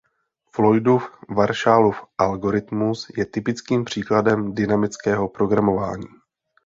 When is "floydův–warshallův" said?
0.55-2.03